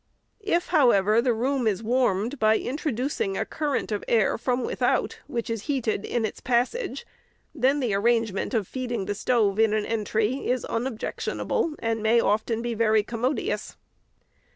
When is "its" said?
6.25-6.39